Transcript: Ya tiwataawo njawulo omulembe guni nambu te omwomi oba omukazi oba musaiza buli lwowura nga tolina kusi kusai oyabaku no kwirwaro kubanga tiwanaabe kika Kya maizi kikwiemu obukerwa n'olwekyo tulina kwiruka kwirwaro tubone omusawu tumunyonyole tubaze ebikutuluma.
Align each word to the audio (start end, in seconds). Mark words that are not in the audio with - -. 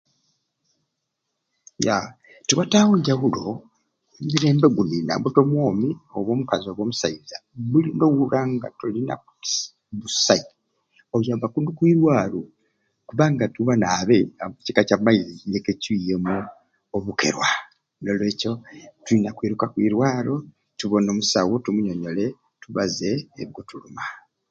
Ya 1.85 1.97
tiwataawo 2.47 2.93
njawulo 2.97 3.43
omulembe 4.21 4.67
guni 4.75 4.97
nambu 5.07 5.27
te 5.33 5.39
omwomi 5.43 5.89
oba 6.17 6.29
omukazi 6.33 6.65
oba 6.69 6.83
musaiza 6.89 7.37
buli 7.71 7.89
lwowura 7.97 8.39
nga 8.53 8.67
tolina 8.79 9.13
kusi 9.25 9.61
kusai 10.01 10.43
oyabaku 11.15 11.57
no 11.61 11.71
kwirwaro 11.77 12.41
kubanga 13.07 13.43
tiwanaabe 13.53 14.17
kika 14.65 14.81
Kya 14.87 14.97
maizi 15.05 15.57
kikwiemu 15.65 16.35
obukerwa 16.95 17.49
n'olwekyo 18.01 18.51
tulina 19.03 19.29
kwiruka 19.35 19.65
kwirwaro 19.73 20.35
tubone 20.77 21.07
omusawu 21.13 21.53
tumunyonyole 21.63 22.25
tubaze 22.61 23.11
ebikutuluma. 23.41 24.03